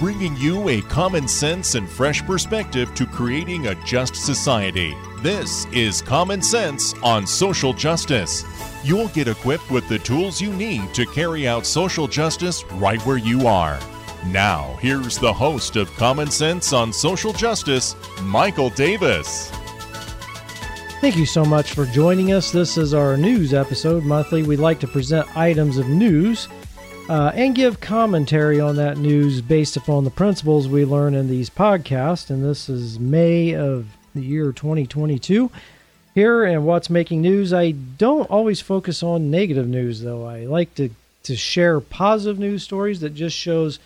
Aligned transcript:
Bringing 0.00 0.36
you 0.36 0.68
a 0.70 0.82
common 0.82 1.28
sense 1.28 1.76
and 1.76 1.88
fresh 1.88 2.20
perspective 2.22 2.92
to 2.96 3.06
creating 3.06 3.68
a 3.68 3.76
just 3.84 4.16
society. 4.16 4.92
This 5.22 5.66
is 5.66 6.02
Common 6.02 6.42
Sense 6.42 6.94
on 6.94 7.24
Social 7.24 7.72
Justice. 7.72 8.44
You'll 8.82 9.06
get 9.08 9.28
equipped 9.28 9.70
with 9.70 9.88
the 9.88 10.00
tools 10.00 10.40
you 10.40 10.52
need 10.52 10.92
to 10.94 11.06
carry 11.06 11.46
out 11.46 11.64
social 11.64 12.08
justice 12.08 12.64
right 12.72 13.00
where 13.06 13.18
you 13.18 13.46
are. 13.46 13.78
Now, 14.26 14.76
here's 14.80 15.16
the 15.16 15.32
host 15.32 15.76
of 15.76 15.94
Common 15.94 16.28
Sense 16.28 16.72
on 16.72 16.92
Social 16.92 17.32
Justice, 17.32 17.94
Michael 18.22 18.70
Davis. 18.70 19.48
Thank 21.00 21.16
you 21.16 21.26
so 21.26 21.44
much 21.44 21.72
for 21.72 21.86
joining 21.86 22.32
us. 22.32 22.50
This 22.50 22.76
is 22.76 22.94
our 22.94 23.16
news 23.16 23.54
episode. 23.54 24.02
Monthly, 24.02 24.42
we 24.42 24.56
like 24.56 24.80
to 24.80 24.88
present 24.88 25.36
items 25.36 25.78
of 25.78 25.88
news 25.88 26.48
uh, 27.08 27.32
and 27.34 27.54
give 27.54 27.80
commentary 27.80 28.60
on 28.60 28.76
that 28.76 28.96
news 28.96 29.40
based 29.40 29.76
upon 29.76 30.04
the 30.04 30.10
principles 30.10 30.68
we 30.68 30.84
learn 30.84 31.14
in 31.14 31.28
these 31.28 31.50
podcasts. 31.50 32.30
And 32.30 32.44
this 32.44 32.68
is 32.68 32.98
May 32.98 33.54
of 33.54 33.86
the 34.14 34.22
year 34.22 34.52
2022. 34.52 35.50
Here 36.14 36.44
and 36.44 36.64
what's 36.64 36.88
making 36.88 37.22
news, 37.22 37.52
I 37.52 37.72
don't 37.72 38.30
always 38.30 38.60
focus 38.60 39.02
on 39.02 39.30
negative 39.30 39.68
news 39.68 40.00
though. 40.00 40.24
I 40.26 40.44
like 40.44 40.74
to 40.76 40.90
to 41.24 41.36
share 41.36 41.80
positive 41.80 42.38
news 42.38 42.62
stories 42.62 43.00
that 43.00 43.14
just 43.14 43.34
shows 43.36 43.78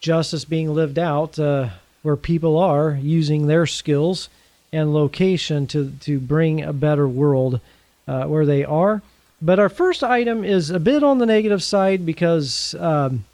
justice 0.00 0.44
being 0.44 0.74
lived 0.74 0.98
out 0.98 1.38
uh, 1.38 1.68
where 2.02 2.16
people 2.16 2.58
are 2.58 2.98
using 3.00 3.46
their 3.46 3.66
skills 3.66 4.28
and 4.72 4.92
location 4.92 5.66
to 5.68 5.92
to 6.00 6.20
bring 6.20 6.62
a 6.62 6.72
better 6.72 7.08
world 7.08 7.60
uh, 8.06 8.24
where 8.24 8.46
they 8.46 8.64
are. 8.64 9.02
But 9.44 9.58
our 9.58 9.68
first 9.68 10.04
item 10.04 10.44
is 10.44 10.70
a 10.70 10.78
bit 10.78 11.02
on 11.02 11.18
the 11.18 11.26
negative 11.26 11.64
side 11.64 12.06
because 12.06 12.76
um, 12.78 13.24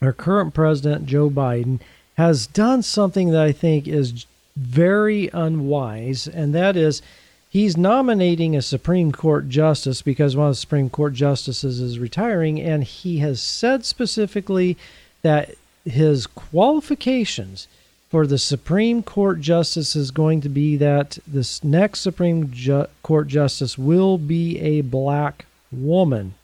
our 0.00 0.14
current 0.14 0.54
president 0.54 1.04
Joe 1.04 1.28
Biden 1.28 1.80
has 2.14 2.46
done 2.46 2.82
something 2.82 3.30
that 3.30 3.42
I 3.42 3.52
think 3.52 3.86
is 3.86 4.24
very 4.56 5.28
unwise, 5.34 6.26
and 6.26 6.54
that 6.54 6.78
is 6.78 7.02
he's 7.50 7.76
nominating 7.76 8.56
a 8.56 8.62
Supreme 8.62 9.12
Court 9.12 9.50
justice 9.50 10.00
because 10.00 10.34
one 10.34 10.48
of 10.48 10.52
the 10.52 10.60
Supreme 10.60 10.88
Court 10.88 11.12
justices 11.12 11.78
is 11.78 11.98
retiring, 11.98 12.58
and 12.58 12.82
he 12.82 13.18
has 13.18 13.42
said 13.42 13.84
specifically 13.84 14.78
that 15.20 15.56
his 15.84 16.26
qualifications 16.26 17.68
for 18.10 18.26
the 18.26 18.38
Supreme 18.38 19.04
Court 19.04 19.40
justice 19.40 19.94
is 19.94 20.10
going 20.10 20.40
to 20.40 20.48
be 20.48 20.76
that 20.76 21.18
this 21.26 21.62
next 21.62 22.00
Supreme 22.00 22.50
Ju- 22.50 22.86
Court 23.04 23.28
justice 23.28 23.78
will 23.78 24.18
be 24.18 24.58
a 24.58 24.80
black 24.80 25.46
woman. 25.70 26.34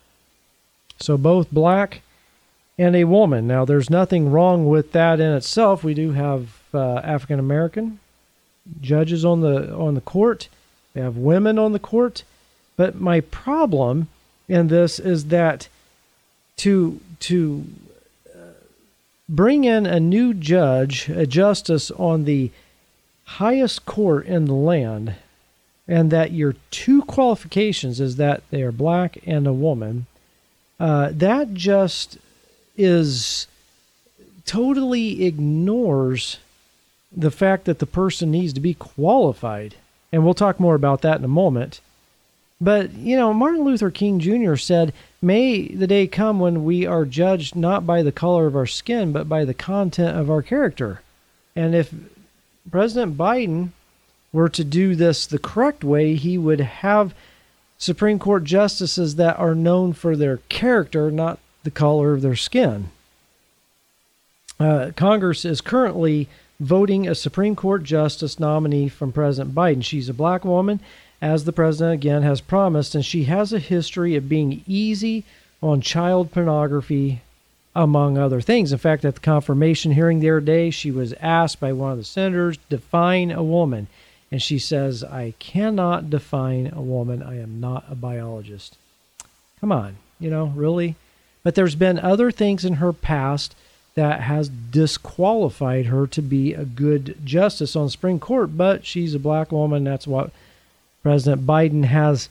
So 1.00 1.18
both 1.18 1.50
black 1.50 2.02
and 2.78 2.94
a 2.94 3.04
woman. 3.04 3.48
Now, 3.48 3.64
there's 3.64 3.90
nothing 3.90 4.30
wrong 4.30 4.66
with 4.66 4.92
that 4.92 5.18
in 5.18 5.32
itself. 5.32 5.82
We 5.82 5.92
do 5.92 6.12
have 6.12 6.60
uh, 6.72 6.98
African 6.98 7.40
American 7.40 7.98
judges 8.80 9.24
on 9.24 9.40
the 9.40 9.74
on 9.74 9.94
the 9.94 10.00
court. 10.00 10.48
We 10.94 11.00
have 11.00 11.16
women 11.16 11.58
on 11.58 11.72
the 11.72 11.78
court. 11.78 12.22
But 12.76 13.00
my 13.00 13.20
problem 13.20 14.08
in 14.48 14.68
this 14.68 14.98
is 15.00 15.26
that 15.26 15.68
to 16.58 17.00
to 17.20 17.64
bring 19.28 19.64
in 19.64 19.86
a 19.86 20.00
new 20.00 20.34
judge, 20.34 21.08
a 21.08 21.26
justice 21.26 21.90
on 21.92 22.24
the 22.24 22.50
highest 23.24 23.86
court 23.86 24.26
in 24.26 24.44
the 24.44 24.54
land, 24.54 25.14
and 25.88 26.10
that 26.10 26.32
your 26.32 26.54
two 26.70 27.02
qualifications 27.02 28.00
is 28.00 28.16
that 28.16 28.42
they 28.50 28.62
are 28.62 28.72
black 28.72 29.18
and 29.26 29.46
a 29.46 29.52
woman, 29.52 30.06
uh, 30.78 31.10
that 31.12 31.54
just 31.54 32.18
is 32.76 33.46
totally 34.44 35.24
ignores 35.24 36.38
the 37.16 37.30
fact 37.30 37.64
that 37.64 37.78
the 37.78 37.86
person 37.86 38.30
needs 38.30 38.52
to 38.52 38.60
be 38.60 38.74
qualified. 38.74 39.74
And 40.12 40.24
we'll 40.24 40.34
talk 40.34 40.60
more 40.60 40.74
about 40.74 41.02
that 41.02 41.18
in 41.18 41.24
a 41.24 41.28
moment. 41.28 41.80
But, 42.60 42.92
you 42.94 43.16
know, 43.16 43.34
Martin 43.34 43.64
Luther 43.64 43.90
King 43.90 44.18
Jr. 44.18 44.56
said, 44.56 44.92
May 45.20 45.68
the 45.68 45.86
day 45.86 46.06
come 46.06 46.40
when 46.40 46.64
we 46.64 46.86
are 46.86 47.04
judged 47.04 47.54
not 47.54 47.86
by 47.86 48.02
the 48.02 48.12
color 48.12 48.46
of 48.46 48.56
our 48.56 48.66
skin, 48.66 49.12
but 49.12 49.28
by 49.28 49.44
the 49.44 49.54
content 49.54 50.16
of 50.16 50.30
our 50.30 50.42
character. 50.42 51.02
And 51.54 51.74
if 51.74 51.92
President 52.70 53.16
Biden 53.16 53.70
were 54.32 54.48
to 54.48 54.64
do 54.64 54.94
this 54.94 55.26
the 55.26 55.38
correct 55.38 55.84
way, 55.84 56.14
he 56.14 56.38
would 56.38 56.60
have 56.60 57.14
Supreme 57.78 58.18
Court 58.18 58.44
justices 58.44 59.16
that 59.16 59.38
are 59.38 59.54
known 59.54 59.92
for 59.92 60.16
their 60.16 60.38
character, 60.48 61.10
not 61.10 61.38
the 61.62 61.70
color 61.70 62.12
of 62.12 62.22
their 62.22 62.36
skin. 62.36 62.90
Uh, 64.58 64.92
Congress 64.96 65.44
is 65.44 65.60
currently 65.60 66.28
voting 66.58 67.06
a 67.06 67.14
Supreme 67.14 67.54
Court 67.54 67.82
justice 67.82 68.40
nominee 68.40 68.88
from 68.88 69.12
President 69.12 69.54
Biden. 69.54 69.84
She's 69.84 70.08
a 70.08 70.14
black 70.14 70.44
woman, 70.44 70.80
as 71.20 71.44
the 71.44 71.52
president 71.52 71.94
again 71.94 72.22
has 72.22 72.40
promised, 72.40 72.94
and 72.94 73.04
she 73.04 73.24
has 73.24 73.52
a 73.52 73.58
history 73.58 74.16
of 74.16 74.28
being 74.28 74.62
easy 74.66 75.24
on 75.62 75.80
child 75.80 76.30
pornography, 76.32 77.22
among 77.74 78.16
other 78.16 78.40
things. 78.40 78.72
In 78.72 78.78
fact, 78.78 79.04
at 79.04 79.16
the 79.16 79.20
confirmation 79.20 79.92
hearing 79.92 80.20
the 80.20 80.30
other 80.30 80.40
day, 80.40 80.70
she 80.70 80.90
was 80.90 81.12
asked 81.20 81.60
by 81.60 81.72
one 81.72 81.92
of 81.92 81.98
the 81.98 82.04
senators, 82.04 82.56
define 82.70 83.30
a 83.30 83.42
woman. 83.42 83.86
And 84.32 84.42
she 84.42 84.58
says, 84.58 85.04
I 85.04 85.34
cannot 85.38 86.10
define 86.10 86.72
a 86.74 86.80
woman. 86.80 87.22
I 87.22 87.38
am 87.40 87.60
not 87.60 87.84
a 87.90 87.94
biologist. 87.94 88.76
Come 89.60 89.72
on, 89.72 89.96
you 90.18 90.30
know, 90.30 90.46
really? 90.46 90.96
But 91.42 91.54
there's 91.54 91.76
been 91.76 91.98
other 91.98 92.30
things 92.30 92.64
in 92.64 92.74
her 92.74 92.92
past 92.92 93.54
that 93.94 94.22
has 94.22 94.48
disqualified 94.48 95.86
her 95.86 96.06
to 96.08 96.22
be 96.22 96.54
a 96.54 96.64
good 96.64 97.16
justice 97.24 97.76
on 97.76 97.88
Supreme 97.88 98.18
Court. 98.18 98.56
But 98.56 98.84
she's 98.84 99.14
a 99.14 99.18
black 99.18 99.52
woman. 99.52 99.84
That's 99.84 100.06
what 100.06 100.30
President 101.06 101.46
Biden 101.46 101.84
has 101.84 102.28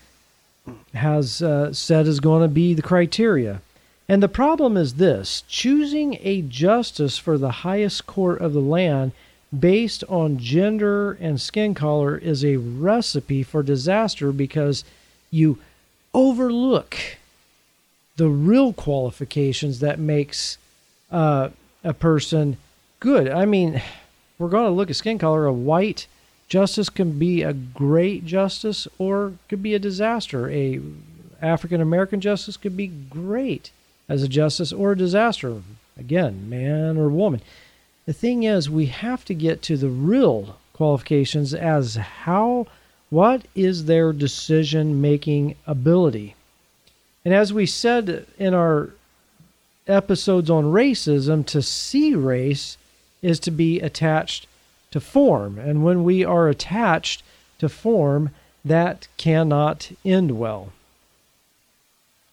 has 0.94 1.41
uh, 1.41 1.72
said 1.72 2.08
is 2.08 2.19
going 2.19 2.41
to 2.41 2.53
be 2.53 2.74
the 2.74 2.81
criteria. 2.81 3.62
And 4.09 4.22
the 4.22 4.28
problem 4.28 4.75
is 4.75 4.96
this: 4.96 5.46
choosing 5.47 6.18
a 6.19 6.41
justice 6.41 7.18
for 7.18 7.38
the 7.38 7.63
highest 7.63 8.06
court 8.06 8.41
of 8.41 8.52
the 8.52 8.59
land 8.59 9.13
based 9.58 10.03
on 10.09 10.40
gender 10.40 11.13
and 11.22 11.40
skin 11.40 11.74
color 11.74 12.18
is 12.18 12.44
a 12.44 12.58
recipe 12.58 13.44
for 13.44 13.63
disaster 13.63 14.34
because 14.34 14.84
you 15.31 15.57
overlook 16.13 16.97
the 18.18 18.28
real 18.28 18.74
qualifications 18.74 19.80
that 19.80 20.00
makes 20.00 20.57
uh, 21.13 21.47
a 21.81 21.94
person 21.94 22.57
good. 23.00 23.30
I 23.30 23.46
mean, 23.46 23.81
we're 24.38 24.50
going 24.50 24.66
to 24.66 24.72
look 24.75 24.90
at 24.90 24.97
skin 24.97 25.18
color. 25.18 25.46
A 25.46 25.53
white 25.53 26.07
justice 26.47 26.89
can 26.89 27.17
be 27.17 27.41
a 27.41 27.53
great 27.53 28.25
justice 28.25 28.88
or 28.97 29.33
could 29.50 29.63
be 29.63 29.73
a 29.73 29.79
disaster. 29.79 30.50
A 30.50 30.79
African 31.41 31.81
American 31.81 32.22
justice 32.22 32.57
could 32.57 32.78
be 32.78 32.88
great 32.88 33.72
as 34.07 34.23
a 34.23 34.28
justice 34.28 34.72
or 34.72 34.91
a 34.91 34.97
disaster. 34.97 35.61
Again, 35.97 36.50
man 36.50 36.97
or 36.97 37.09
woman. 37.09 37.41
The 38.06 38.13
thing 38.13 38.44
is, 38.44 38.69
we 38.69 38.88
have 38.88 39.25
to 39.25 39.33
get 39.33 39.61
to 39.63 39.78
the 39.78 39.89
real 39.89 40.57
qualifications 40.73 41.53
as 41.53 41.95
how 41.95 42.67
what 43.09 43.45
is 43.56 43.86
their 43.86 44.12
decision 44.12 45.01
making 45.01 45.56
ability. 45.65 46.36
And 47.24 47.33
as 47.33 47.53
we 47.53 47.65
said 47.65 48.27
in 48.38 48.53
our 48.53 48.89
episodes 49.88 50.50
on 50.50 50.65
racism, 50.65 51.45
to 51.47 51.62
see 51.62 52.13
race 52.13 52.77
is 53.21 53.39
to 53.42 53.51
be 53.51 53.80
attached 53.80 54.47
to 54.95 55.01
form. 55.01 55.59
And 55.59 55.83
when 55.83 56.06
we 56.06 56.24
are 56.24 56.47
attached 56.47 57.21
to 57.59 57.68
form, 57.68 58.30
that 58.63 59.09
cannot 59.18 59.92
end 60.06 60.39
well. 60.39 60.71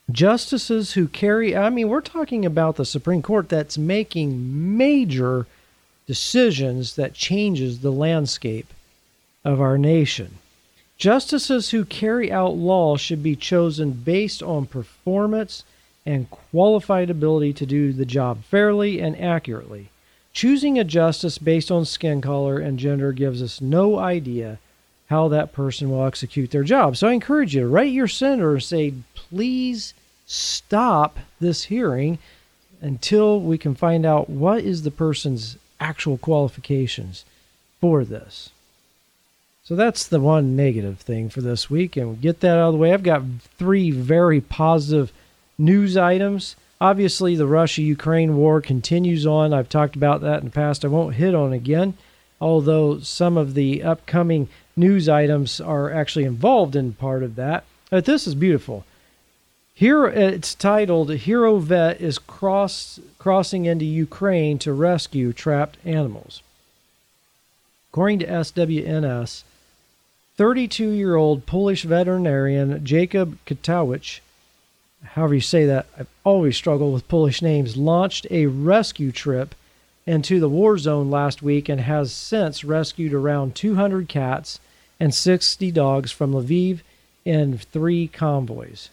Justices 0.09 0.93
who 0.93 1.09
carry, 1.09 1.57
I 1.57 1.71
mean, 1.71 1.89
we're 1.89 2.01
talking 2.01 2.47
about 2.47 2.77
the 2.77 2.85
Supreme 2.85 3.21
Court 3.21 3.49
that's 3.49 3.77
making 3.77 4.77
major 4.77 5.49
decisions 6.07 6.95
that 6.95 7.15
changes 7.15 7.81
the 7.81 7.91
landscape 7.91 8.73
of 9.45 9.61
our 9.61 9.77
nation. 9.77 10.39
Justices 10.97 11.71
who 11.71 11.85
carry 11.85 12.31
out 12.31 12.55
law 12.55 12.97
should 12.97 13.25
be 13.25 13.35
chosen 13.35 13.91
based 13.91 14.41
on 14.41 14.67
performance 14.67 15.65
and 16.07 16.31
qualified 16.31 17.11
ability 17.11 17.55
to 17.55 17.67
do 17.67 17.93
the 17.93 18.07
job 18.07 18.45
fairly 18.45 19.01
and 19.01 19.21
accurately. 19.21 19.89
Choosing 20.33 20.79
a 20.79 20.85
justice 20.85 21.39
based 21.39 21.71
on 21.71 21.85
skin 21.85 22.21
color 22.21 22.59
and 22.59 22.79
gender 22.79 23.13
gives 23.13 23.43
us 23.43 23.61
no 23.61 23.99
idea 23.99 24.59
how 25.09 25.29
that 25.29 25.53
person 25.53 25.91
will 25.91 26.07
execute 26.07 26.51
their 26.51 26.65
job. 26.65 26.97
So 26.97 27.07
I 27.09 27.13
encourage 27.13 27.55
you 27.55 27.63
to 27.63 27.69
write 27.69 27.93
your 27.93 28.09
senator 28.09 28.53
and 28.53 28.63
say, 28.63 28.95
please 29.15 29.93
stop 30.27 31.19
this 31.39 31.65
hearing 31.65 32.19
until 32.81 33.39
we 33.41 33.59
can 33.59 33.75
find 33.75 34.07
out 34.07 34.31
what 34.31 34.65
is 34.65 34.83
the 34.83 34.91
person's 34.91 35.59
actual 35.79 36.17
qualifications 36.17 37.25
for 37.81 38.05
this. 38.05 38.51
So 39.65 39.77
that's 39.77 40.07
the 40.07 40.19
one 40.19 40.57
negative 40.57 40.99
thing 40.99 41.29
for 41.29 41.43
this 41.43 41.69
week. 41.69 41.97
And 41.97 42.21
get 42.21 42.41
that 42.41 42.57
out 42.57 42.69
of 42.69 42.73
the 42.73 42.79
way. 42.79 42.93
I've 42.93 43.03
got 43.03 43.23
three 43.59 43.91
very 43.91 44.41
positive 44.41 45.13
news 45.59 45.97
items. 45.97 46.57
Obviously, 46.83 47.37
the 47.37 47.47
Russia 47.47 47.81
Ukraine 47.81 48.37
war 48.37 48.61
continues 48.61 49.25
on. 49.25 49.55
I've 49.55 49.69
talked 49.69 49.95
about 49.95 50.21
that 50.23 50.41
in 50.41 50.47
the 50.47 50.51
past. 50.51 50.85
I 50.85 50.89
won't 50.89 51.15
hit 51.15 51.33
on 51.33 51.53
again, 51.53 51.95
although 52.41 52.99
some 52.99 53.37
of 53.37 53.55
the 53.55 53.85
upcoming 53.85 54.49
news 54.75 55.09
items 55.09 55.61
are 55.61 55.93
actually 55.93 56.25
involved 56.25 56.75
in 56.75 56.95
part 56.95 57.23
of 57.23 57.37
that. 57.37 57.63
But 57.89 58.05
this 58.05 58.27
is 58.27 58.35
beautiful. 58.35 58.85
Here 59.73 60.09
it's 60.09 60.57
titled 60.57 61.13
Hero 61.13 61.59
Vet 61.59 62.01
is 62.01 62.19
cross, 62.19 62.99
crossing 63.17 63.65
into 63.65 63.85
Ukraine 63.85 64.59
to 64.59 64.73
rescue 64.73 65.33
trapped 65.33 65.77
animals. 65.85 66.43
According 67.93 68.19
to 68.19 68.27
SWNS, 68.27 69.45
32 70.37 70.91
year 70.91 71.15
old 71.15 71.47
Polish 71.47 71.85
veterinarian 71.85 72.85
Jacob 72.85 73.39
Katowicz, 73.47 74.19
however 75.05 75.35
you 75.35 75.41
say 75.41 75.67
that, 75.67 75.87
I've 75.99 76.09
always 76.25 76.57
struggled 76.57 76.95
with 76.95 77.09
Polish 77.09 77.43
names, 77.43 77.77
launched 77.77 78.27
a 78.31 78.47
rescue 78.47 79.13
trip 79.13 79.55
into 80.07 80.41
the 80.41 80.49
war 80.49 80.79
zone 80.79 81.11
last 81.11 81.43
week 81.43 81.69
and 81.69 81.81
has 81.81 82.13
since 82.13 82.65
rescued 82.65 83.13
around 83.13 83.55
200 83.55 84.09
cats 84.09 84.59
and 84.99 85.15
60 85.15 85.71
dogs 85.71 86.11
from 86.11 86.33
Lviv 86.33 86.81
in 87.25 87.59
three 87.59 88.09
convoys. 88.09 88.89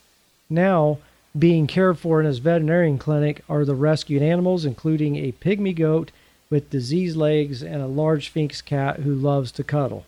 Now, 0.49 0.99
being 1.37 1.67
cared 1.67 1.99
for 1.99 2.19
in 2.19 2.25
his 2.25 2.39
veterinarian 2.39 2.97
clinic 2.97 3.43
are 3.47 3.65
the 3.65 3.75
rescued 3.75 4.21
animals, 4.21 4.65
including 4.65 5.15
a 5.15 5.31
pygmy 5.31 5.75
goat 5.75 6.11
with 6.49 6.69
diseased 6.69 7.15
legs 7.15 7.61
and 7.61 7.81
a 7.81 7.87
large 7.87 8.27
Sphynx 8.31 8.61
cat 8.61 9.01
who 9.01 9.13
loves 9.13 9.51
to 9.53 9.63
cuddle. 9.63 10.05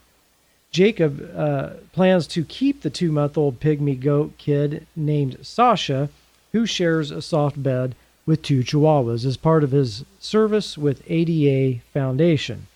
Jacob 0.72 1.30
uh, 1.36 1.72
plans 1.92 2.26
to 2.28 2.46
keep 2.46 2.82
the 2.82 2.90
two 2.90 3.12
month 3.12 3.38
old 3.38 3.60
pygmy 3.60 4.00
goat 4.00 4.38
kid 4.38 4.88
named 4.96 5.38
Sasha, 5.42 6.10
who 6.54 6.66
shares 6.66 7.12
a 7.12 7.22
soft 7.22 7.62
bed 7.62 7.94
with 8.26 8.42
two 8.42 8.64
chihuahuas, 8.64 9.26
as 9.26 9.36
part 9.36 9.64
of 9.64 9.72
his 9.72 10.06
service 10.20 10.78
with 10.78 11.04
ADA 11.08 11.82
Foundation. 11.94 12.68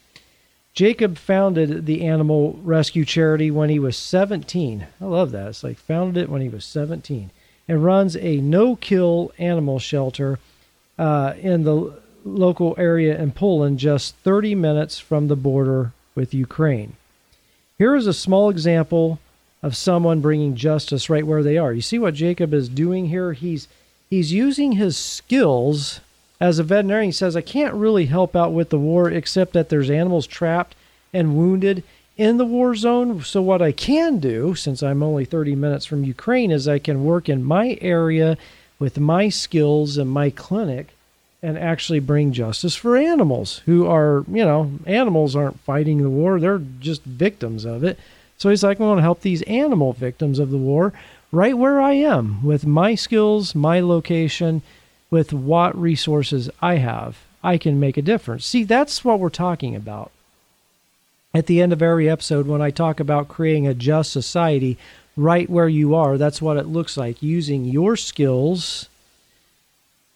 Jacob 0.74 1.18
founded 1.18 1.86
the 1.86 2.04
animal 2.04 2.60
rescue 2.62 3.06
charity 3.06 3.50
when 3.50 3.70
he 3.70 3.80
was 3.80 3.96
17. 3.96 4.86
I 5.00 5.06
love 5.06 5.32
that. 5.32 5.48
It's 5.48 5.64
like 5.64 5.78
founded 5.78 6.24
it 6.24 6.30
when 6.30 6.42
he 6.42 6.50
was 6.50 6.66
17 6.66 7.32
and 7.68 7.84
runs 7.84 8.18
a 8.18 8.38
no 8.38 8.76
kill 8.76 9.32
animal 9.38 9.80
shelter 9.80 10.38
uh, 11.00 11.34
in 11.38 11.64
the 11.64 11.94
local 12.26 12.76
area 12.78 13.18
in 13.18 13.32
Poland, 13.32 13.80
just 13.80 14.16
30 14.18 14.54
minutes 14.56 15.00
from 15.00 15.30
the 15.30 15.36
border 15.38 15.94
with 16.14 16.34
Ukraine. 16.34 16.98
Here 17.78 17.96
is 17.98 18.08
a 18.08 18.14
small 18.14 18.50
example 18.50 19.20
of 19.62 19.76
someone 19.76 20.22
bringing 20.22 20.56
justice 20.56 21.10
right 21.10 21.28
where 21.28 21.44
they 21.44 21.58
are. 21.58 21.74
You 21.74 21.82
see 21.82 22.00
what 22.00 22.14
Jacob 22.14 22.54
is 22.54 22.70
doing 22.70 23.08
here? 23.08 23.34
He's 23.34 23.68
he's 24.10 24.32
using 24.32 24.74
his 24.74 24.96
skills 24.96 26.00
as 26.40 26.58
a 26.58 26.64
veterinarian. 26.64 27.10
He 27.10 27.12
says, 27.12 27.36
"I 27.36 27.42
can't 27.42 27.74
really 27.74 28.06
help 28.06 28.34
out 28.34 28.54
with 28.54 28.70
the 28.70 28.80
war 28.80 29.12
except 29.12 29.52
that 29.54 29.68
there's 29.68 29.90
animals 29.90 30.26
trapped 30.26 30.74
and 31.14 31.36
wounded 31.36 31.84
in 32.16 32.38
the 32.38 32.46
war 32.46 32.76
zone. 32.76 33.22
So 33.24 33.42
what 33.42 33.62
I 33.62 33.74
can 33.74 34.20
do, 34.20 34.56
since 34.56 34.82
I'm 34.82 35.04
only 35.04 35.26
30 35.26 35.54
minutes 35.54 35.86
from 35.86 36.06
Ukraine, 36.06 36.52
is 36.52 36.70
I 36.70 36.80
can 36.80 37.04
work 37.04 37.28
in 37.28 37.44
my 37.44 37.78
area 37.82 38.38
with 38.80 39.02
my 39.02 39.28
skills 39.28 39.98
and 39.98 40.10
my 40.10 40.30
clinic." 40.30 40.95
And 41.42 41.58
actually 41.58 42.00
bring 42.00 42.32
justice 42.32 42.76
for 42.76 42.98
animals 42.98 43.60
who 43.66 43.86
are, 43.86 44.26
you 44.28 44.44
know, 44.44 44.72
animals 44.86 45.36
aren't 45.36 45.60
fighting 45.60 46.02
the 46.02 46.10
war, 46.10 46.40
they're 46.40 46.62
just 46.80 47.04
victims 47.04 47.66
of 47.66 47.84
it. 47.84 48.00
So 48.38 48.50
he's 48.50 48.64
like, 48.64 48.80
I 48.80 48.84
want 48.84 48.98
to 48.98 49.04
help 49.04 49.22
these 49.22 49.42
animal 49.44 49.94
victims 49.94 50.40
of 50.40 50.52
the 50.52 50.58
war 50.58 50.94
right 51.32 51.58
where 51.58 51.80
I 51.82 51.94
am 51.94 52.44
with 52.44 52.66
my 52.66 52.96
skills, 52.96 53.56
my 53.56 53.80
location, 53.80 54.62
with 55.10 55.34
what 55.34 55.80
resources 55.80 56.50
I 56.62 56.76
have. 56.76 57.18
I 57.44 57.58
can 57.58 57.80
make 57.80 57.98
a 57.98 58.02
difference. 58.02 58.46
See, 58.46 58.64
that's 58.64 59.06
what 59.06 59.20
we're 59.20 59.30
talking 59.30 59.76
about. 59.76 60.12
At 61.34 61.46
the 61.46 61.62
end 61.62 61.74
of 61.74 61.82
every 61.82 62.10
episode, 62.10 62.48
when 62.48 62.62
I 62.62 62.72
talk 62.72 63.00
about 63.00 63.28
creating 63.28 63.68
a 63.68 63.74
just 63.74 64.12
society 64.12 64.78
right 65.16 65.50
where 65.50 65.70
you 65.70 65.94
are, 65.94 66.18
that's 66.18 66.42
what 66.42 66.58
it 66.58 66.66
looks 66.66 66.98
like 66.98 67.22
using 67.22 67.66
your 67.66 67.96
skills 67.96 68.90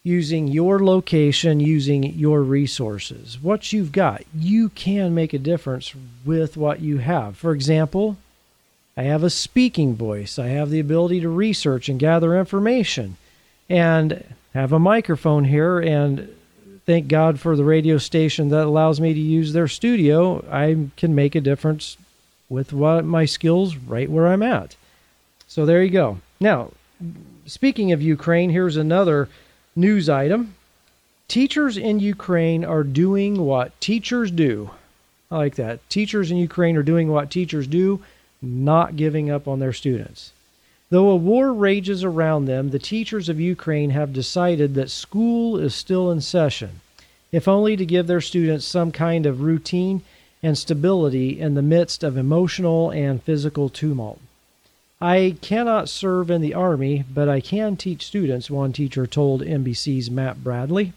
using 0.04 0.48
your 0.48 0.80
location, 0.84 1.60
using 1.60 2.04
your 2.04 2.42
resources. 2.42 3.38
What 3.42 3.74
you've 3.74 3.92
got, 3.92 4.24
you 4.34 4.70
can 4.70 5.14
make 5.14 5.34
a 5.34 5.40
difference 5.40 5.94
with 6.24 6.56
what 6.56 6.80
you 6.80 7.00
have. 7.00 7.38
For 7.38 7.52
example, 7.52 8.18
I 8.96 9.04
have 9.04 9.24
a 9.24 9.30
speaking 9.30 9.96
voice, 9.96 10.40
I 10.40 10.48
have 10.48 10.70
the 10.70 10.80
ability 10.80 11.22
to 11.22 11.30
research 11.30 11.90
and 11.90 12.00
gather 12.00 12.38
information, 12.38 13.18
and 13.70 14.24
have 14.54 14.74
a 14.74 14.80
microphone 14.80 15.46
here. 15.46 15.80
And 15.80 16.30
thank 16.86 17.08
God 17.08 17.40
for 17.40 17.56
the 17.56 17.64
radio 17.64 17.98
station 17.98 18.50
that 18.50 18.66
allows 18.66 19.00
me 19.00 19.14
to 19.14 19.20
use 19.20 19.54
their 19.54 19.68
studio. 19.68 20.44
I 20.50 20.88
can 20.98 21.14
make 21.14 21.36
a 21.36 21.42
difference 21.42 21.98
with 22.50 22.74
what 22.74 23.06
my 23.06 23.26
skills 23.26 23.76
right 23.76 24.10
where 24.10 24.28
I'm 24.28 24.44
at. 24.44 24.76
So 25.48 25.66
there 25.66 25.84
you 25.84 25.92
go. 25.92 26.20
Now, 26.40 26.72
speaking 27.46 27.92
of 27.92 28.02
Ukraine, 28.02 28.50
here's 28.50 28.78
another 28.78 29.30
news 29.76 30.10
item. 30.10 30.56
Teachers 31.28 31.78
in 31.78 32.00
Ukraine 32.00 32.66
are 32.66 32.84
doing 32.84 33.46
what 33.46 33.80
teachers 33.80 34.32
do. 34.32 34.72
I 35.32 35.38
like 35.38 35.56
that. 35.56 35.88
Teachers 35.90 36.32
in 36.32 36.38
Ukraine 36.38 36.76
are 36.76 36.84
doing 36.84 37.10
what 37.10 37.30
teachers 37.30 37.68
do, 37.68 38.02
not 38.42 38.96
giving 38.96 39.30
up 39.30 39.48
on 39.48 39.60
their 39.60 39.74
students. 39.74 40.32
Though 40.90 41.10
a 41.10 41.16
war 41.16 41.54
rages 41.54 42.04
around 42.04 42.46
them, 42.46 42.72
the 42.72 42.80
teachers 42.80 43.30
of 43.30 43.40
Ukraine 43.40 43.92
have 43.92 44.12
decided 44.12 44.74
that 44.74 44.90
school 44.90 45.58
is 45.58 45.76
still 45.76 46.10
in 46.10 46.22
session, 46.22 46.82
if 47.32 47.48
only 47.48 47.78
to 47.78 47.86
give 47.86 48.08
their 48.08 48.22
students 48.22 48.66
some 48.66 48.92
kind 48.92 49.28
of 49.28 49.42
routine 49.42 50.02
and 50.42 50.58
stability 50.58 51.40
in 51.40 51.54
the 51.54 51.62
midst 51.62 52.04
of 52.04 52.18
emotional 52.18 52.90
and 52.90 53.22
physical 53.22 53.70
tumult. 53.70 54.20
I 55.02 55.38
cannot 55.42 55.88
serve 55.88 56.30
in 56.30 56.42
the 56.42 56.54
Army, 56.54 57.06
but 57.14 57.30
I 57.30 57.40
can 57.40 57.78
teach 57.78 58.06
students, 58.06 58.50
one 58.50 58.74
teacher 58.74 59.08
told 59.08 59.42
NBC's 59.42 60.12
Matt 60.12 60.44
Bradley. 60.44 60.92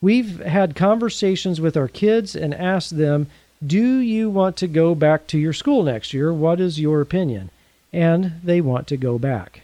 We've 0.00 0.40
had 0.40 0.74
conversations 0.74 1.60
with 1.60 1.76
our 1.76 1.88
kids 1.88 2.34
and 2.34 2.54
asked 2.54 2.96
them, 2.96 3.26
Do 3.66 3.98
you 3.98 4.30
want 4.30 4.56
to 4.58 4.68
go 4.68 4.94
back 4.94 5.26
to 5.28 5.38
your 5.38 5.52
school 5.52 5.82
next 5.82 6.14
year? 6.14 6.32
What 6.32 6.60
is 6.60 6.80
your 6.80 7.02
opinion? 7.02 7.50
And 7.92 8.40
they 8.42 8.60
want 8.60 8.86
to 8.88 8.96
go 8.96 9.18
back. 9.18 9.62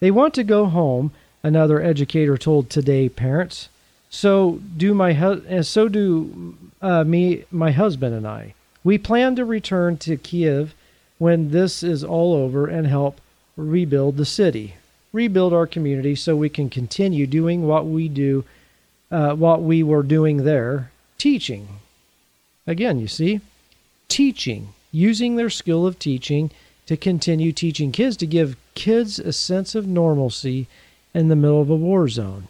They 0.00 0.10
want 0.10 0.34
to 0.34 0.44
go 0.44 0.66
home, 0.66 1.12
another 1.42 1.80
educator 1.80 2.36
told 2.36 2.68
Today 2.68 3.08
parents. 3.08 3.68
So 4.10 4.60
do 4.76 4.92
my 4.92 5.14
hu- 5.14 5.62
so 5.62 5.88
do 5.88 6.54
uh, 6.82 7.04
me, 7.04 7.44
my 7.50 7.70
husband 7.70 8.14
and 8.14 8.26
I. 8.26 8.52
We 8.84 8.98
plan 8.98 9.36
to 9.36 9.44
return 9.44 9.96
to 9.98 10.18
Kiev 10.18 10.74
when 11.22 11.52
this 11.52 11.84
is 11.84 12.02
all 12.02 12.34
over 12.34 12.66
and 12.66 12.84
help 12.84 13.20
rebuild 13.56 14.16
the 14.16 14.24
city, 14.24 14.74
rebuild 15.12 15.52
our 15.52 15.68
community 15.68 16.16
so 16.16 16.34
we 16.34 16.48
can 16.48 16.68
continue 16.68 17.28
doing 17.28 17.64
what 17.64 17.86
we 17.86 18.08
do, 18.08 18.44
uh, 19.08 19.32
what 19.32 19.62
we 19.62 19.84
were 19.84 20.02
doing 20.02 20.38
there, 20.38 20.90
teaching. 21.18 21.68
Again, 22.66 22.98
you 22.98 23.06
see, 23.06 23.40
teaching, 24.08 24.70
using 24.90 25.36
their 25.36 25.48
skill 25.48 25.86
of 25.86 25.96
teaching 25.96 26.50
to 26.86 26.96
continue 26.96 27.52
teaching 27.52 27.92
kids, 27.92 28.16
to 28.16 28.26
give 28.26 28.56
kids 28.74 29.20
a 29.20 29.32
sense 29.32 29.76
of 29.76 29.86
normalcy 29.86 30.66
in 31.14 31.28
the 31.28 31.36
middle 31.36 31.62
of 31.62 31.70
a 31.70 31.76
war 31.76 32.08
zone. 32.08 32.48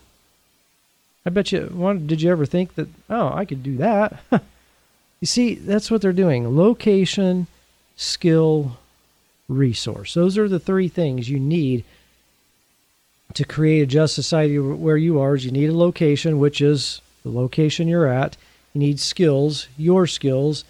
I 1.27 1.29
bet 1.31 1.53
you, 1.53 1.69
did 2.07 2.23
you 2.23 2.31
ever 2.31 2.47
think 2.47 2.75
that, 2.77 2.89
oh, 3.11 3.35
I 3.35 3.45
could 3.45 3.63
do 3.63 3.77
that? 3.77 4.19
you 5.21 5.27
see, 5.27 5.57
that's 5.57 5.91
what 5.91 6.01
they're 6.01 6.15
doing. 6.15 6.57
Location, 6.57 7.49
skill, 7.97 8.79
resource. 9.49 10.15
Those 10.15 10.39
are 10.39 10.49
the 10.49 10.61
three 10.61 10.89
things 10.89 11.29
you 11.29 11.39
need 11.39 11.85
to 13.35 13.45
create 13.45 13.83
a 13.83 13.87
just 13.87 14.15
society 14.15 14.59
where 14.59 14.97
you 14.97 15.21
are. 15.21 15.35
Is 15.35 15.45
you 15.45 15.51
need 15.51 15.71
a 15.71 15.77
location, 15.77 16.39
which 16.39 16.61
is 16.61 17.01
the 17.23 17.31
location 17.31 17.89
you're 17.89 18.07
at. 18.07 18.37
You 18.75 18.81
need 18.81 19.01
skills, 19.01 19.69
your 19.77 20.07
skills, 20.07 20.65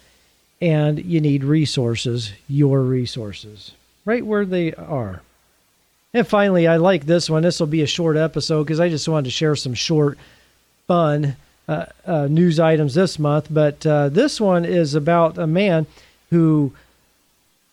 and 0.61 1.03
you 1.03 1.19
need 1.19 1.43
resources, 1.43 2.31
your 2.47 2.81
resources, 2.81 3.71
right 4.05 4.25
where 4.25 4.45
they 4.45 4.73
are. 4.73 5.21
And 6.13 6.27
finally, 6.27 6.67
I 6.67 6.77
like 6.77 7.05
this 7.05 7.29
one. 7.29 7.43
This 7.43 7.59
will 7.59 7.67
be 7.67 7.81
a 7.81 7.87
short 7.87 8.17
episode 8.17 8.63
because 8.63 8.79
I 8.79 8.89
just 8.89 9.07
wanted 9.07 9.25
to 9.25 9.31
share 9.31 9.55
some 9.55 9.73
short, 9.73 10.17
fun 10.87 11.35
uh, 11.67 11.85
uh, 12.05 12.27
news 12.27 12.59
items 12.59 12.93
this 12.93 13.17
month. 13.17 13.47
But 13.49 13.85
uh, 13.85 14.09
this 14.09 14.39
one 14.39 14.63
is 14.63 14.93
about 14.93 15.37
a 15.37 15.47
man 15.47 15.87
who 16.29 16.71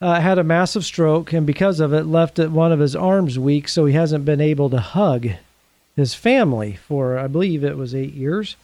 uh, 0.00 0.20
had 0.20 0.38
a 0.38 0.44
massive 0.44 0.84
stroke, 0.84 1.32
and 1.32 1.46
because 1.46 1.80
of 1.80 1.92
it, 1.92 2.04
left 2.04 2.38
one 2.38 2.72
of 2.72 2.80
his 2.80 2.96
arms 2.96 3.38
weak, 3.38 3.68
so 3.68 3.84
he 3.84 3.94
hasn't 3.94 4.24
been 4.24 4.40
able 4.40 4.70
to 4.70 4.80
hug 4.80 5.28
his 5.96 6.14
family 6.14 6.78
for, 6.86 7.18
I 7.18 7.26
believe 7.26 7.62
it 7.62 7.76
was 7.76 7.94
eight 7.94 8.14
years. 8.14 8.56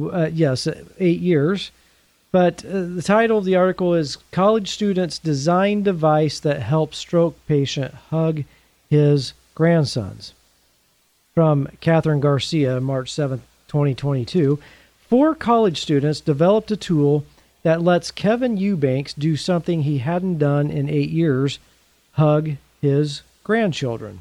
Uh, 0.00 0.30
yes, 0.32 0.68
eight 0.98 1.20
years. 1.20 1.70
But 2.30 2.64
uh, 2.64 2.82
the 2.94 3.02
title 3.02 3.38
of 3.38 3.44
the 3.44 3.56
article 3.56 3.94
is 3.94 4.18
College 4.32 4.70
Students 4.70 5.18
Design 5.18 5.82
Device 5.82 6.40
That 6.40 6.62
Helps 6.62 6.98
Stroke 6.98 7.36
Patient 7.46 7.94
Hug 8.10 8.44
His 8.90 9.34
Grandsons. 9.54 10.32
From 11.34 11.68
Catherine 11.80 12.20
Garcia, 12.20 12.80
March 12.80 13.12
7, 13.12 13.40
2022. 13.68 14.58
Four 15.08 15.34
college 15.34 15.80
students 15.80 16.20
developed 16.20 16.70
a 16.70 16.76
tool 16.76 17.24
that 17.64 17.82
lets 17.82 18.12
Kevin 18.12 18.56
Eubanks 18.56 19.12
do 19.12 19.36
something 19.36 19.82
he 19.82 19.98
hadn't 19.98 20.38
done 20.38 20.70
in 20.70 20.88
eight 20.88 21.10
years 21.10 21.58
hug 22.12 22.52
his 22.80 23.22
grandchildren. 23.42 24.20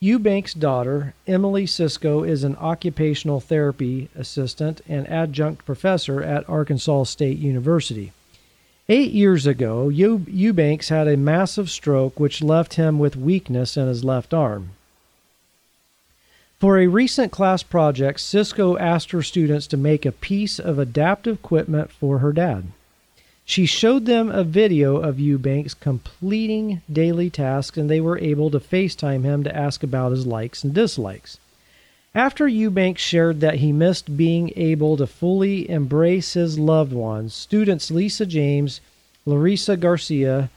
Eubanks' 0.00 0.54
daughter, 0.54 1.14
Emily 1.28 1.66
Cisco, 1.66 2.24
is 2.24 2.42
an 2.42 2.56
occupational 2.56 3.40
therapy 3.40 4.08
assistant 4.16 4.80
and 4.88 5.08
adjunct 5.08 5.64
professor 5.64 6.22
at 6.22 6.48
Arkansas 6.48 7.04
State 7.04 7.38
University. 7.38 8.12
Eight 8.88 9.12
years 9.12 9.46
ago, 9.46 9.88
Eubanks 9.88 10.88
had 10.88 11.06
a 11.06 11.16
massive 11.16 11.70
stroke 11.70 12.18
which 12.18 12.42
left 12.42 12.74
him 12.74 12.98
with 12.98 13.14
weakness 13.14 13.76
in 13.76 13.86
his 13.86 14.02
left 14.02 14.34
arm. 14.34 14.70
For 16.62 16.78
a 16.78 16.86
recent 16.86 17.32
class 17.32 17.64
project, 17.64 18.20
Cisco 18.20 18.76
asked 18.76 19.10
her 19.10 19.22
students 19.24 19.66
to 19.66 19.76
make 19.76 20.06
a 20.06 20.12
piece 20.12 20.60
of 20.60 20.78
adaptive 20.78 21.38
equipment 21.38 21.90
for 21.90 22.20
her 22.20 22.32
dad. 22.32 22.66
She 23.44 23.66
showed 23.66 24.06
them 24.06 24.30
a 24.30 24.44
video 24.44 24.98
of 24.98 25.18
Eubanks 25.18 25.74
completing 25.74 26.80
daily 26.88 27.30
tasks, 27.30 27.76
and 27.76 27.90
they 27.90 28.00
were 28.00 28.16
able 28.16 28.48
to 28.52 28.60
FaceTime 28.60 29.24
him 29.24 29.42
to 29.42 29.56
ask 29.56 29.82
about 29.82 30.12
his 30.12 30.24
likes 30.24 30.62
and 30.62 30.72
dislikes. 30.72 31.38
After 32.14 32.46
Eubanks 32.46 33.02
shared 33.02 33.40
that 33.40 33.56
he 33.56 33.72
missed 33.72 34.16
being 34.16 34.52
able 34.54 34.96
to 34.98 35.06
fully 35.08 35.68
embrace 35.68 36.34
his 36.34 36.60
loved 36.60 36.92
ones, 36.92 37.34
students 37.34 37.90
Lisa 37.90 38.24
James, 38.24 38.80
Larissa 39.26 39.76
Garcia, 39.76 40.48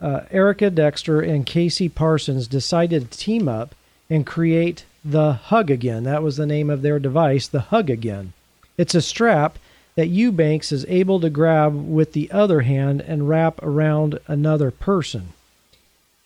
uh, 0.00 0.22
Erica 0.32 0.68
Dexter, 0.68 1.20
and 1.20 1.46
Casey 1.46 1.88
Parsons 1.88 2.48
decided 2.48 3.12
to 3.12 3.18
team 3.18 3.46
up 3.46 3.76
and 4.10 4.26
create 4.26 4.84
the 5.10 5.32
Hug 5.32 5.70
Again. 5.70 6.04
That 6.04 6.22
was 6.22 6.36
the 6.36 6.46
name 6.46 6.68
of 6.68 6.82
their 6.82 6.98
device, 6.98 7.48
the 7.48 7.60
Hug 7.60 7.88
Again. 7.88 8.34
It's 8.76 8.94
a 8.94 9.00
strap 9.00 9.58
that 9.94 10.08
Eubanks 10.08 10.70
is 10.70 10.84
able 10.86 11.18
to 11.20 11.30
grab 11.30 11.74
with 11.74 12.12
the 12.12 12.30
other 12.30 12.60
hand 12.60 13.00
and 13.00 13.28
wrap 13.28 13.60
around 13.62 14.18
another 14.28 14.70
person. 14.70 15.30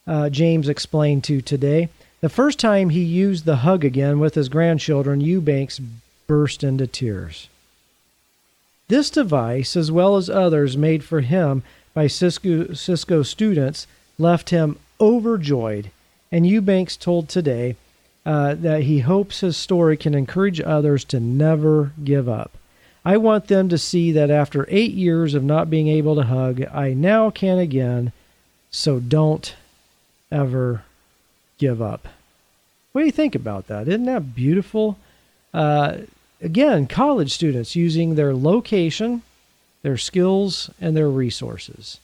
Uh, 0.07 0.29
James 0.29 0.69
explained 0.69 1.23
to 1.25 1.41
Today. 1.41 1.89
The 2.21 2.29
first 2.29 2.59
time 2.59 2.91
he 2.91 3.03
used 3.03 3.45
the 3.45 3.57
hug 3.57 3.85
again 3.85 4.19
with 4.19 4.35
his 4.35 4.49
grandchildren, 4.49 5.21
Eubanks 5.21 5.81
burst 6.27 6.65
into 6.65 6.87
tears. 6.87 7.49
This 8.89 9.11
device, 9.11 9.77
as 9.77 9.93
well 9.93 10.17
as 10.17 10.29
others 10.29 10.77
made 10.77 11.05
for 11.05 11.21
him 11.21 11.63
by 11.95 12.09
Cisco, 12.09 12.75
Cisco 12.75 13.23
students, 13.23 13.87
left 14.19 14.51
him 14.51 14.79
overjoyed. 15.01 15.91
And 16.33 16.47
Eubanks 16.47 16.97
told 16.97 17.29
Today 17.29 17.77
uh, 18.25 18.55
that 18.55 18.83
he 18.83 19.01
hopes 19.01 19.41
his 19.41 19.57
story 19.57 19.97
can 19.97 20.15
encourage 20.15 20.61
others 20.61 21.05
to 21.05 21.21
never 21.21 21.93
give 22.05 22.29
up. 22.29 22.53
I 23.05 23.17
want 23.17 23.49
them 23.49 23.69
to 23.69 23.79
see 23.79 24.13
that 24.13 24.31
after 24.31 24.67
eight 24.69 24.93
years 24.93 25.35
of 25.35 25.43
not 25.43 25.71
being 25.71 25.89
able 25.89 26.15
to 26.15 26.23
hug, 26.23 26.63
I 26.73 26.93
now 26.93 27.31
can 27.31 27.59
again. 27.59 28.13
So 28.71 29.01
don't 29.01 29.55
ever 30.31 30.85
give 31.59 31.83
up. 31.83 32.07
What 32.93 33.03
do 33.03 33.07
you 33.07 33.13
think 33.13 33.35
about 33.35 33.67
that? 33.67 33.89
Isn't 33.89 34.05
that 34.05 34.35
beautiful? 34.35 34.99
Uh, 35.53 35.99
again, 36.41 36.87
college 36.87 37.33
students 37.33 37.75
using 37.75 38.15
their 38.15 38.35
location, 38.35 39.23
their 39.83 39.97
skills, 39.97 40.71
and 40.81 40.97
their 40.97 41.11
resources 41.11 41.99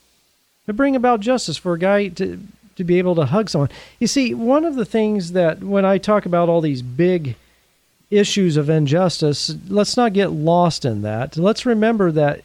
to 0.69 0.75
bring 0.75 0.95
about 0.95 1.21
justice 1.21 1.57
for 1.57 1.73
a 1.73 1.79
guy 1.79 2.09
to 2.09 2.39
to 2.79 2.85
be 2.85 2.99
able 2.99 3.17
to 3.17 3.27
hug 3.27 3.51
someone. 3.51 3.71
You 3.99 4.07
see, 4.07 4.35
one 4.35 4.65
of 4.65 4.77
the 4.77 4.85
things 4.85 5.33
that 5.33 5.65
when 5.65 5.85
I 5.85 5.99
talk 5.99 6.27
about 6.27 6.49
all 6.49 6.61
these 6.61 6.81
big 6.81 7.35
issues 8.09 8.57
of 8.57 8.71
injustice, 8.71 9.55
let's 9.69 9.97
not 9.97 10.13
get 10.13 10.31
lost 10.31 10.85
in 10.85 11.03
that. 11.03 11.37
Let's 11.37 11.67
remember 11.67 12.13
that 12.13 12.43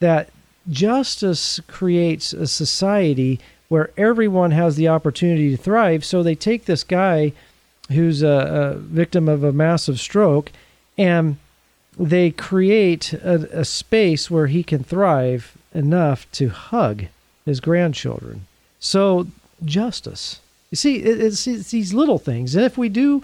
that 0.00 0.30
justice 0.68 1.60
creates 1.68 2.32
a 2.32 2.48
society 2.48 3.38
where 3.68 3.90
everyone 3.96 4.50
has 4.50 4.74
the 4.74 4.88
opportunity 4.88 5.50
to 5.52 5.62
thrive. 5.62 6.04
So 6.04 6.24
they 6.24 6.34
take 6.34 6.64
this 6.64 6.82
guy 6.82 7.32
who's 7.92 8.24
a, 8.24 8.74
a 8.74 8.74
victim 8.74 9.28
of 9.28 9.44
a 9.44 9.52
massive 9.52 10.00
stroke 10.00 10.50
and 10.98 11.36
they 11.96 12.32
create 12.32 13.12
a, 13.12 13.60
a 13.60 13.64
space 13.64 14.32
where 14.32 14.48
he 14.48 14.64
can 14.64 14.82
thrive 14.82 15.56
enough 15.72 16.30
to 16.32 16.48
hug 16.48 17.04
his 17.44 17.60
grandchildren. 17.60 18.46
So 18.80 19.28
justice. 19.64 20.40
You 20.70 20.76
see, 20.76 20.96
it's, 20.96 21.46
it's 21.46 21.70
these 21.70 21.92
little 21.92 22.18
things. 22.18 22.54
And 22.54 22.64
if 22.64 22.78
we 22.78 22.88
do 22.88 23.22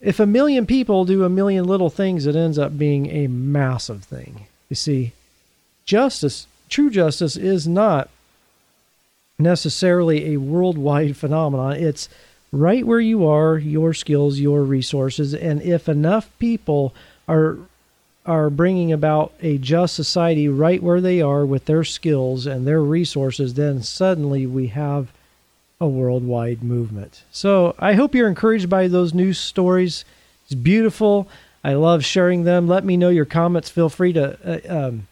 if 0.00 0.20
a 0.20 0.26
million 0.26 0.66
people 0.66 1.04
do 1.04 1.24
a 1.24 1.28
million 1.28 1.64
little 1.64 1.90
things, 1.90 2.26
it 2.26 2.36
ends 2.36 2.58
up 2.58 2.76
being 2.76 3.06
a 3.10 3.26
massive 3.28 4.04
thing. 4.04 4.46
You 4.68 4.76
see, 4.76 5.12
justice, 5.84 6.46
true 6.68 6.90
justice, 6.90 7.36
is 7.36 7.66
not 7.66 8.10
necessarily 9.38 10.32
a 10.32 10.36
worldwide 10.36 11.16
phenomenon. 11.16 11.72
It's 11.72 12.08
right 12.52 12.86
where 12.86 13.00
you 13.00 13.26
are, 13.26 13.58
your 13.58 13.94
skills, 13.94 14.38
your 14.38 14.62
resources, 14.62 15.34
and 15.34 15.62
if 15.62 15.88
enough 15.88 16.30
people 16.38 16.94
are 17.28 17.58
are 18.24 18.50
bringing 18.50 18.92
about 18.92 19.32
a 19.40 19.56
just 19.56 19.94
society 19.94 20.48
right 20.48 20.82
where 20.82 21.00
they 21.00 21.22
are 21.22 21.46
with 21.46 21.66
their 21.66 21.84
skills 21.84 22.44
and 22.44 22.66
their 22.66 22.82
resources, 22.82 23.54
then 23.54 23.80
suddenly 23.84 24.44
we 24.44 24.66
have 24.66 25.12
a 25.80 25.86
worldwide 25.86 26.62
movement. 26.62 27.22
So 27.30 27.74
I 27.78 27.94
hope 27.94 28.14
you're 28.14 28.28
encouraged 28.28 28.70
by 28.70 28.88
those 28.88 29.12
news 29.12 29.38
stories. 29.38 30.04
It's 30.44 30.54
beautiful. 30.54 31.28
I 31.62 31.74
love 31.74 32.04
sharing 32.04 32.44
them. 32.44 32.68
Let 32.68 32.84
me 32.84 32.96
know 32.96 33.08
your 33.08 33.24
comments. 33.24 33.68
Feel 33.68 33.88
free 33.88 34.12
to 34.12 34.38
uh, 34.44 34.86
um, 34.86 35.08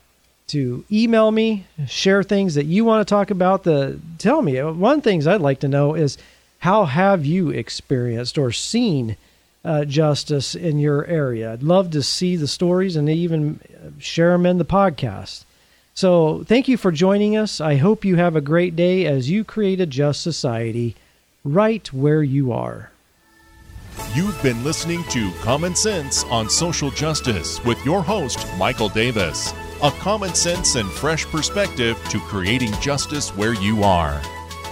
to 0.46 0.84
email 0.92 1.30
me, 1.30 1.66
share 1.86 2.22
things 2.22 2.54
that 2.54 2.66
you 2.66 2.84
want 2.84 3.06
to 3.06 3.10
talk 3.10 3.30
about. 3.30 3.64
The 3.64 3.98
tell 4.18 4.42
me 4.42 4.62
one 4.62 5.00
things 5.00 5.26
I'd 5.26 5.40
like 5.40 5.60
to 5.60 5.68
know 5.68 5.94
is 5.94 6.18
how 6.60 6.84
have 6.84 7.26
you 7.26 7.50
experienced 7.50 8.38
or 8.38 8.52
seen 8.52 9.16
uh, 9.64 9.84
justice 9.84 10.54
in 10.54 10.78
your 10.78 11.04
area? 11.06 11.52
I'd 11.52 11.62
love 11.62 11.90
to 11.90 12.02
see 12.02 12.36
the 12.36 12.48
stories 12.48 12.96
and 12.96 13.08
even 13.08 13.60
share 13.98 14.32
them 14.32 14.46
in 14.46 14.58
the 14.58 14.64
podcast. 14.64 15.44
So, 15.94 16.42
thank 16.48 16.66
you 16.66 16.76
for 16.76 16.90
joining 16.90 17.36
us. 17.36 17.60
I 17.60 17.76
hope 17.76 18.04
you 18.04 18.16
have 18.16 18.34
a 18.34 18.40
great 18.40 18.74
day 18.74 19.06
as 19.06 19.30
you 19.30 19.44
create 19.44 19.80
a 19.80 19.86
just 19.86 20.22
society 20.22 20.96
right 21.44 21.86
where 21.92 22.22
you 22.22 22.52
are. 22.52 22.90
You've 24.12 24.40
been 24.42 24.64
listening 24.64 25.04
to 25.10 25.30
Common 25.40 25.76
Sense 25.76 26.24
on 26.24 26.50
Social 26.50 26.90
Justice 26.90 27.64
with 27.64 27.84
your 27.84 28.02
host, 28.02 28.44
Michael 28.58 28.88
Davis. 28.88 29.52
A 29.82 29.90
common 29.92 30.34
sense 30.34 30.74
and 30.74 30.90
fresh 30.90 31.24
perspective 31.26 31.96
to 32.08 32.18
creating 32.18 32.72
justice 32.80 33.30
where 33.36 33.54
you 33.54 33.84
are. 33.84 34.20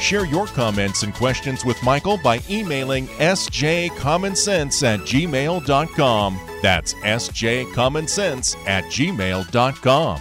Share 0.01 0.27
your 0.27 0.47
comments 0.49 1.05
and 1.05 1.15
questions 1.15 1.65
with 1.65 1.81
Michael 1.85 2.19
by 2.19 2.41
emailing 2.51 3.07
sjcommonsense 3.07 4.83
at 4.83 5.01
gmail.com. 5.01 6.41
That's 6.63 6.95
sjcommonsense 6.95 8.57
at 8.67 8.85
gmail.com. 8.85 10.21